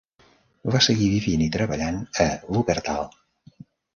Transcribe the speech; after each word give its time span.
Va 0.75 0.79
seguir 0.85 1.09
vivint 1.15 1.43
i 1.49 1.51
treballant 1.57 2.01
a 2.25 2.27
Wuppertal. 2.55 3.07